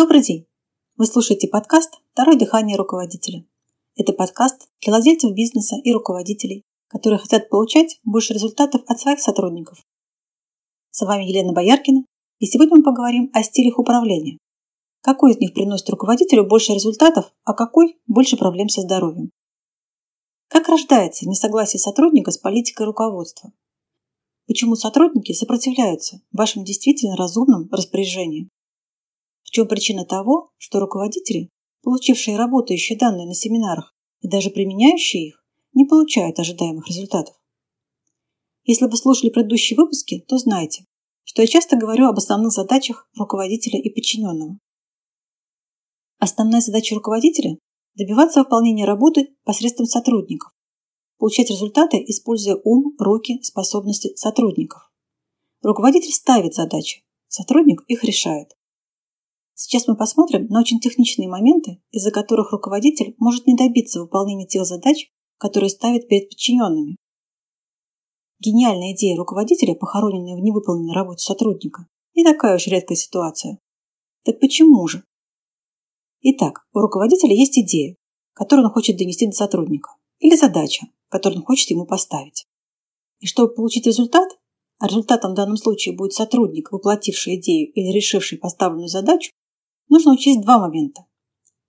[0.00, 0.46] Добрый день!
[0.96, 3.44] Вы слушаете подкаст «Второе дыхание руководителя».
[3.96, 9.84] Это подкаст для владельцев бизнеса и руководителей, которые хотят получать больше результатов от своих сотрудников.
[10.90, 12.06] С вами Елена Бояркина,
[12.38, 14.38] и сегодня мы поговорим о стилях управления.
[15.02, 19.30] Какой из них приносит руководителю больше результатов, а какой– больше проблем со здоровьем?
[20.48, 23.52] Как рождается несогласие сотрудника с политикой руководства?
[24.46, 28.48] Почему сотрудники сопротивляются вашим действительно разумным распоряжениям?
[29.50, 31.50] В чем причина того, что руководители,
[31.82, 37.34] получившие работающие данные на семинарах и даже применяющие их, не получают ожидаемых результатов?
[38.62, 40.84] Если вы слушали предыдущие выпуски, то знаете,
[41.24, 44.56] что я часто говорю об основных задачах руководителя и подчиненного.
[46.20, 47.58] Основная задача руководителя–
[47.96, 50.52] добиваться выполнения работы посредством сотрудников,
[51.18, 54.92] получать результаты, используя ум, руки, способности сотрудников.
[55.60, 58.54] Руководитель ставит задачи, сотрудник их решает.
[59.54, 64.64] Сейчас мы посмотрим на очень техничные моменты, из-за которых руководитель может не добиться выполнения тех
[64.64, 66.96] задач, которые ставит перед подчиненными.
[68.38, 73.58] Гениальная идея руководителя, похороненная в невыполненной работе сотрудника, не такая уж редкая ситуация.
[74.24, 75.04] Так почему же?
[76.22, 77.96] Итак, у руководителя есть идея,
[78.34, 82.46] которую он хочет донести до сотрудника, или задача, которую он хочет ему поставить.
[83.20, 84.28] И чтобы получить результат,
[84.78, 89.30] а результатом в данном случае будет сотрудник, воплотивший идею или решивший поставленную задачу,
[89.90, 91.04] Нужно учесть два момента.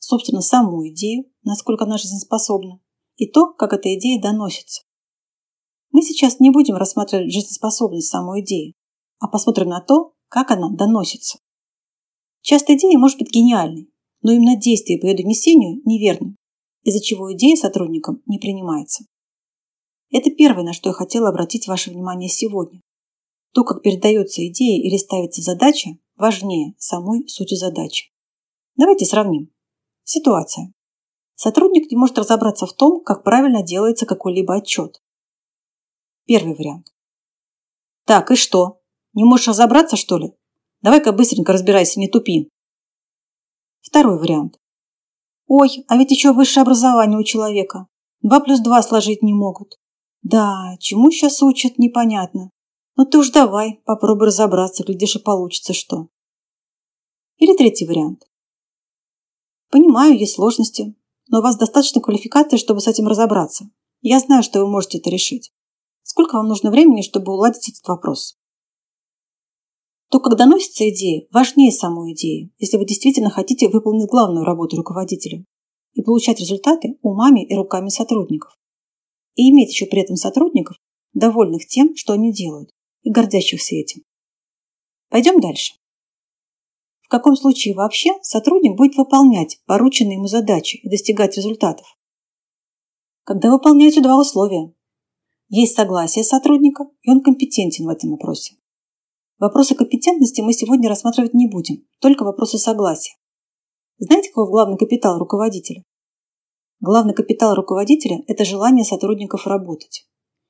[0.00, 2.80] Собственно, саму идею, насколько она жизнеспособна,
[3.16, 4.82] и то, как эта идея доносится.
[5.92, 8.74] Мы сейчас не будем рассматривать жизнеспособность самой идеи,
[9.20, 11.38] а посмотрим на то, как она доносится.
[12.42, 13.88] Часто идея может быть гениальной,
[14.22, 16.36] но именно действие по ее донесению неверным,
[16.82, 19.04] из-за чего идея сотрудникам не принимается.
[20.10, 22.80] Это первое, на что я хотела обратить ваше внимание сегодня.
[23.52, 28.12] То, как передается идея или ставится задача, важнее самой сути задачи.
[28.76, 29.50] Давайте сравним.
[30.04, 30.72] Ситуация.
[31.34, 35.00] Сотрудник не может разобраться в том, как правильно делается какой-либо отчет.
[36.26, 36.88] Первый вариант.
[38.04, 38.80] Так, и что?
[39.14, 40.32] Не можешь разобраться, что ли?
[40.82, 42.50] Давай-ка быстренько разбирайся, не тупи.
[43.80, 44.58] Второй вариант.
[45.46, 47.86] Ой, а ведь еще высшее образование у человека.
[48.20, 49.78] Два плюс два сложить не могут.
[50.22, 52.50] Да, чему сейчас учат, непонятно.
[52.98, 56.08] Ну ты уж давай, попробуй разобраться, глядишь и получится что.
[57.36, 58.28] Или третий вариант.
[59.70, 60.96] Понимаю, есть сложности,
[61.28, 63.70] но у вас достаточно квалификации, чтобы с этим разобраться.
[64.00, 65.52] Я знаю, что вы можете это решить.
[66.02, 68.36] Сколько вам нужно времени, чтобы уладить этот вопрос?
[70.10, 75.44] То, как доносится идея, важнее самой идеи, если вы действительно хотите выполнить главную работу руководителя
[75.92, 78.58] и получать результаты умами и руками сотрудников.
[79.36, 80.78] И иметь еще при этом сотрудников,
[81.12, 82.70] довольных тем, что они делают,
[83.02, 84.02] и гордящихся этим.
[85.08, 85.74] Пойдем дальше.
[87.02, 91.86] В каком случае вообще сотрудник будет выполнять порученные ему задачи и достигать результатов?
[93.24, 94.74] Когда выполняются два условия.
[95.48, 98.56] Есть согласие сотрудника, и он компетентен в этом вопросе.
[99.38, 103.16] Вопросы компетентности мы сегодня рассматривать не будем, только вопросы согласия.
[103.96, 105.84] Знаете, какой главный капитал руководителя?
[106.80, 110.06] Главный капитал руководителя– это желание сотрудников работать.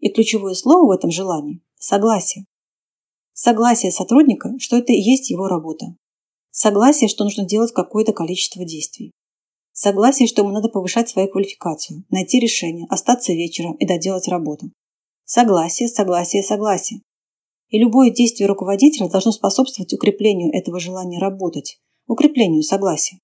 [0.00, 2.44] И ключевое слово в этом желании– согласие.
[3.32, 5.96] Согласие сотрудника, что это и есть его работа.
[6.50, 9.12] Согласие, что нужно делать какое-то количество действий.
[9.72, 14.70] Согласие, что ему надо повышать свою квалификацию, найти решение, остаться вечером и доделать работу.
[15.24, 17.00] Согласие, согласие, согласие.
[17.70, 23.20] И любое действие руководителя должно способствовать укреплению этого желания работать, укреплению согласия.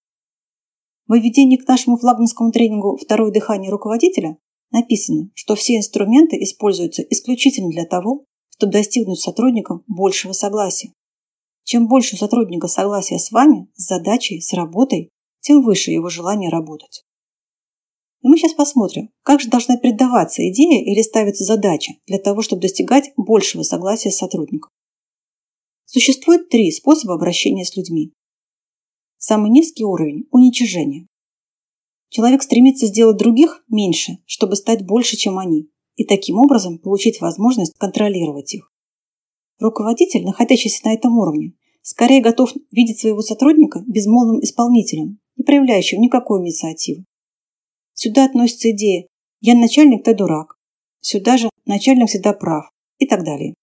[1.08, 4.38] В введении к нашему флагманскому тренингу «Второе дыхание руководителя»
[4.70, 8.24] написано, что все инструменты используются исключительно для того,
[8.56, 10.92] чтобы достигнуть сотрудникам большего согласия.
[11.64, 16.50] Чем больше у сотрудника согласия с вами, с задачей, с работой, тем выше его желание
[16.50, 17.04] работать.
[18.22, 22.62] И мы сейчас посмотрим, как же должна передаваться идея или ставиться задача для того, чтобы
[22.62, 24.70] достигать большего согласия с сотрудником.
[25.84, 28.12] Существует три способа обращения с людьми.
[29.18, 31.06] Самый низкий уровень– уничижение.
[32.08, 37.74] Человек стремится сделать других меньше, чтобы стать больше, чем они, и таким образом получить возможность
[37.78, 38.72] контролировать их.
[39.58, 46.42] Руководитель, находящийся на этом уровне, скорее готов видеть своего сотрудника безмолвным исполнителем, не проявляющим никакой
[46.42, 47.04] инициативы.
[47.94, 49.06] Сюда относится идея
[49.40, 50.56] «я начальник, ты дурак»,
[51.00, 53.54] сюда же начальник всегда прав и так далее.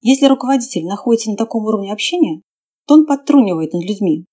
[0.00, 2.42] Если руководитель находится на таком уровне общения,
[2.86, 4.26] то он подтрунивает над людьми,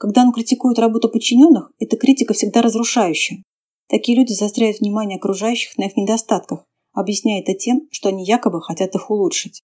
[0.00, 3.42] когда он критикует работу подчиненных, эта критика всегда разрушающая.
[3.90, 8.94] Такие люди заостряют внимание окружающих на их недостатках, объясняя это тем, что они якобы хотят
[8.94, 9.62] их улучшить.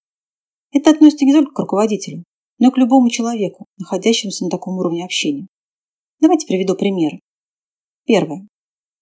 [0.73, 2.25] Это относится не только к руководителю,
[2.59, 5.47] но и к любому человеку, находящемуся на таком уровне общения.
[6.19, 7.21] Давайте приведу примеры.
[8.05, 8.49] Первое.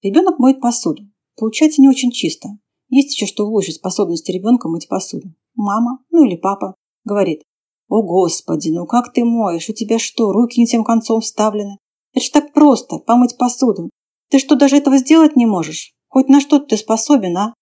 [0.04, 1.02] Ребенок моет посуду.
[1.36, 2.50] Получается не очень чисто.
[2.90, 5.30] Есть еще что улучшить способности ребенка мыть посуду.
[5.56, 7.42] Мама, ну или папа, говорит,
[7.88, 9.70] «О, Господи, ну как ты моешь?
[9.70, 11.80] У тебя что, руки не тем концом вставлены?
[12.14, 13.90] Это ж так просто, помыть посуду.
[14.36, 15.94] Ты что, даже этого сделать не можешь?
[16.10, 17.54] Хоть на что ты способен, а?»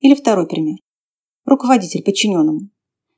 [0.00, 0.76] Или второй пример.
[1.46, 2.68] Руководитель подчиненному.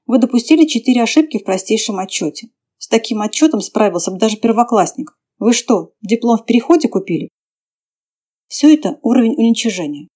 [0.06, 2.50] Вы допустили четыре ошибки в простейшем отчете.
[2.79, 5.19] С таким отчетом справился бы даже первоклассник.
[5.41, 7.31] Вы что, диплом в переходе купили?
[8.47, 10.06] Все это уровень уничижения.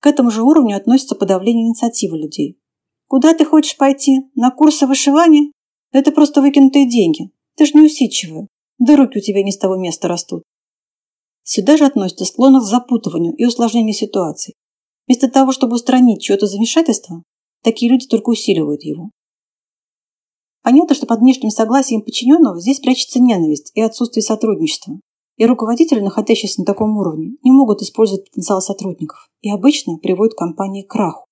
[0.00, 2.60] К этому же уровню относится подавление инициативы людей.
[3.06, 4.18] Куда ты хочешь пойти?
[4.34, 5.50] На курсы вышивания?
[5.92, 7.30] Это просто выкинутые деньги.
[7.56, 8.48] Ты ж не усидчивая.
[8.78, 10.42] Да руки у тебя не с того места растут.
[11.50, 14.52] Сюда же относится склонность к запутыванию и усложнению ситуации.
[15.06, 17.22] Вместо того, чтобы устранить чье-то замешательство,
[17.62, 19.12] такие люди только усиливают его.
[20.62, 25.00] Понятно, что под внешним согласием подчиненного здесь прячется ненависть и отсутствие сотрудничества.
[25.38, 30.82] И руководители, находящиеся на таком уровне, не могут использовать потенциал сотрудников и обычно приводят компании
[30.82, 31.24] к краху.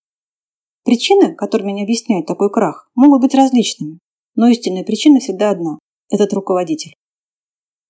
[0.86, 3.98] Причины, которыми они объясняют такой крах, могут быть различными,
[4.34, 5.78] но истинная причина всегда одна–
[6.08, 6.94] этот руководитель.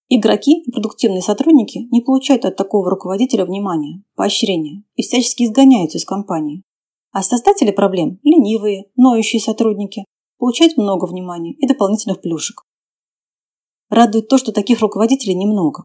[0.09, 6.05] Игроки и продуктивные сотрудники не получают от такого руководителя внимания, поощрения и всячески изгоняются из
[6.05, 6.63] компании.
[7.11, 10.05] А создатели проблем– ленивые, ноющие сотрудники–
[10.39, 12.63] получают много внимания и дополнительных плюшек.
[13.89, 15.83] Радует то, что таких руководителей немного.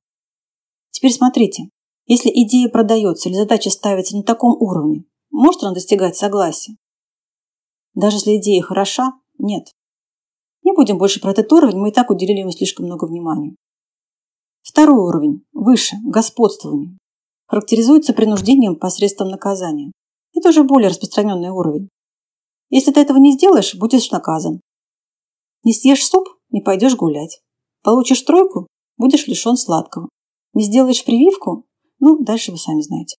[0.92, 1.70] Теперь смотрите,
[2.06, 6.76] если идея продается или задача ставится на таком уровне, может она достигать согласия?
[7.96, 9.72] Даже если идея хороша, нет.
[10.64, 13.56] Не будем больше про этот уровень, мы и так уделили ему слишком много внимания.
[14.64, 16.98] Второй уровень, выше, господствование,
[17.48, 19.92] характеризуется принуждением посредством наказания.
[20.34, 21.90] Это уже более распространенный уровень.
[22.70, 24.62] Если ты этого не сделаешь, будешь наказан.
[25.64, 27.42] Не съешь суп– не пойдешь гулять.
[27.84, 28.68] Получишь тройку–
[28.98, 30.10] будешь лишен сладкого.
[30.54, 31.66] Не сделаешь прививку–
[32.00, 33.18] ну, дальше вы сами знаете.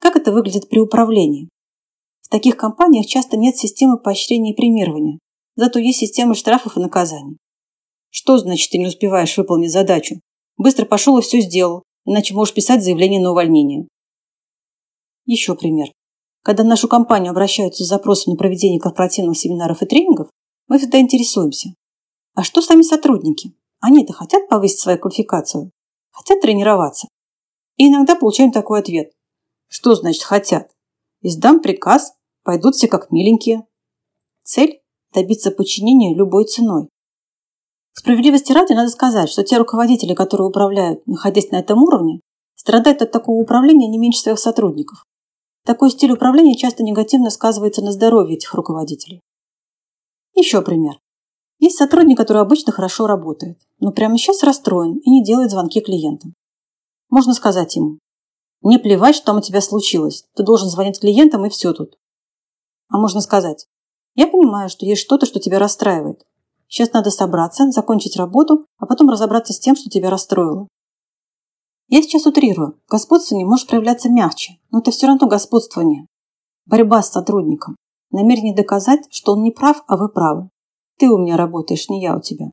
[0.00, 1.48] Как это выглядит при управлении?
[2.22, 5.18] В таких компаниях часто нет системы поощрения и премирования,
[5.56, 7.38] зато есть система штрафов и наказаний.
[8.10, 10.20] Что значит ты не успеваешь выполнить задачу?
[10.58, 13.88] Быстро пошел и все сделал, иначе можешь писать заявление на увольнение.
[15.24, 15.88] Еще пример.
[16.42, 20.28] Когда нашу компанию обращаются с запросом на проведение корпоративных семинаров и тренингов,
[20.66, 21.74] мы всегда интересуемся.
[22.34, 23.54] А что сами сотрудники?
[23.80, 25.70] Они-то хотят повысить свою квалификацию?
[26.10, 27.08] Хотят тренироваться?
[27.76, 29.12] И иногда получаем такой ответ.
[29.68, 30.72] Что значит хотят?
[31.22, 33.66] Издам приказ, пойдут все как миленькие.
[34.42, 34.80] Цель–
[35.14, 36.88] добиться подчинения любой ценой.
[37.92, 42.20] Справедливости ради надо сказать, что те руководители, которые управляют, находясь на этом уровне,
[42.54, 45.04] страдают от такого управления не меньше своих сотрудников.
[45.64, 49.20] Такой стиль управления часто негативно сказывается на здоровье этих руководителей.
[50.34, 50.98] Еще пример.
[51.58, 56.34] Есть сотрудник, который обычно хорошо работает, но прямо сейчас расстроен и не делает звонки клиентам.
[57.10, 57.98] Можно сказать ему,
[58.62, 61.98] не плевать, что там у тебя случилось, ты должен звонить клиентам и все тут.
[62.88, 63.66] А можно сказать,
[64.14, 66.24] я понимаю, что есть что-то, что тебя расстраивает,
[66.68, 70.68] Сейчас надо собраться, закончить работу, а потом разобраться с тем, что тебя расстроило.
[71.88, 72.78] Я сейчас утрирую.
[72.88, 76.06] Господствование может проявляться мягче, но это все равно господствование.
[76.66, 77.76] Борьба с сотрудником.
[78.10, 80.50] Намерение доказать, что он не прав, а вы правы.
[80.98, 82.50] Ты у меня работаешь, не я у тебя.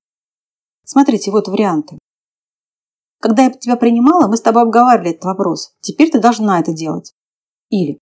[0.86, 2.00] Смотрите, вот варианты.
[3.20, 5.74] Когда я тебя принимала, мы с тобой обговаривали этот вопрос.
[5.82, 7.14] Теперь ты должна это делать.
[7.70, 8.00] Или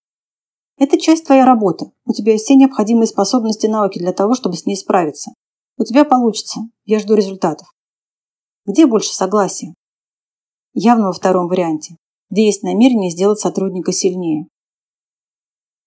[0.77, 1.91] это часть твоей работы.
[2.05, 5.31] У тебя есть все необходимые способности и навыки для того, чтобы с ней справиться.
[5.77, 6.61] У тебя получится.
[6.85, 7.67] Я жду результатов.
[8.65, 9.73] Где больше согласия?
[10.73, 11.97] Явно во втором варианте,
[12.29, 14.47] где есть намерение сделать сотрудника сильнее.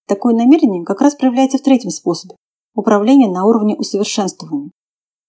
[0.06, 2.36] Такое намерение как раз проявляется в третьем способе–
[2.74, 4.70] управление на уровне усовершенствования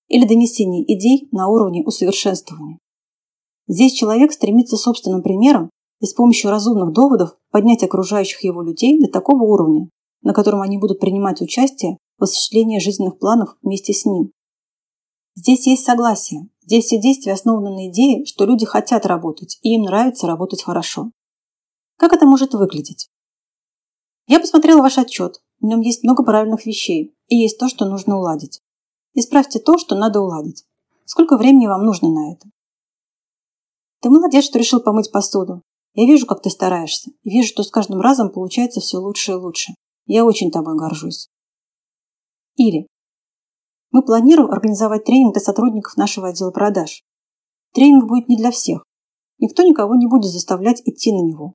[0.08, 2.80] или донесение идей на уровне усовершенствования.
[3.68, 9.08] Здесь человек стремится собственным примером и с помощью разумных доводов поднять окружающих его людей до
[9.12, 9.90] такого уровня,
[10.22, 14.32] на котором они будут принимать участие в осуществлении жизненных планов вместе с ним.
[15.38, 16.50] Здесь есть согласие.
[16.64, 21.12] Здесь все действия основаны на идее, что люди хотят работать, и им нравится работать хорошо.
[21.96, 23.12] Как это может выглядеть?
[24.26, 25.40] Я посмотрела ваш отчет.
[25.60, 28.62] В нем есть много правильных вещей, и есть то, что нужно уладить.
[29.14, 30.66] Исправьте то, что надо уладить.
[31.06, 32.50] Сколько времени вам нужно на это?
[34.02, 35.62] Ты молодец, что решил помыть посуду.
[35.94, 39.36] Я вижу, как ты стараешься, и вижу, что с каждым разом получается все лучше и
[39.36, 39.76] лучше.
[40.08, 41.30] Я очень тобой горжусь.
[42.56, 42.88] Или
[43.92, 47.04] мы планируем организовать тренинг для сотрудников нашего отдела продаж.
[47.74, 48.84] Тренинг будет не для всех.
[49.40, 51.54] Никто никого не будет заставлять идти на него.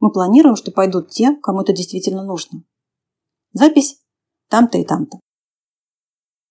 [0.00, 2.62] Мы планируем, что пойдут те, кому это действительно нужно.
[3.52, 4.00] Запись
[4.48, 5.18] там-то и там-то.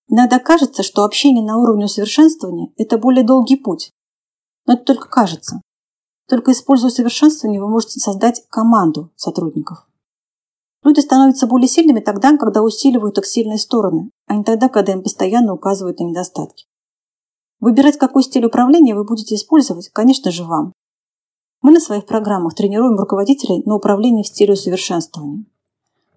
[0.07, 3.91] Иногда кажется, что общение на уровне усовершенствования– это более долгий путь.
[4.65, 5.61] Но это только кажется.
[6.27, 9.87] Только используя усовершенствование, вы можете создать команду сотрудников.
[10.83, 15.01] Люди становятся более сильными тогда, когда усиливают их сильные стороны, а не тогда, когда им
[15.01, 16.65] постоянно указывают на недостатки.
[17.59, 20.73] Выбирать, какой стиль управления вы будете использовать, конечно же, вам.
[21.61, 25.45] Мы на своих программах тренируем руководителей на управление в стиле усовершенствования.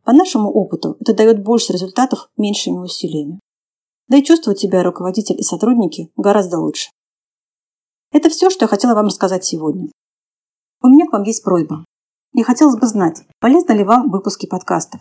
[0.03, 3.39] По нашему опыту это дает больше результатов меньшими усилиями.
[4.09, 6.91] Да и чувствовать себя руководитель и сотрудники гораздо лучше.
[8.13, 9.89] Это все, что я хотела вам рассказать сегодня.
[10.83, 11.85] У меня к вам есть просьба.
[12.37, 15.01] Мне хотелось бы знать, полезны ли вам выпуски подкастов.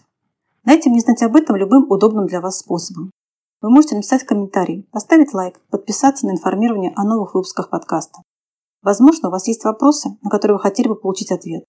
[0.64, 3.12] Дайте мне знать об этом любым удобным для вас способом.
[3.60, 8.22] Вы можете написать комментарий, поставить лайк, подписаться на информирование о новых выпусках подкаста.
[8.82, 11.66] Возможно, у вас есть вопросы, на которые вы хотели бы получить ответ.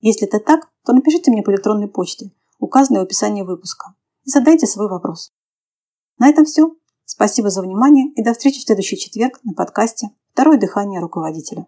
[0.00, 3.94] Если это так, то напишите мне по электронной почте, указанной в описании выпуска,
[4.24, 5.30] и задайте свой вопрос.
[6.18, 6.74] На этом все.
[7.04, 11.64] Спасибо за внимание и до встречи в следующий четверг на подкасте «Второе дыхание руководителя».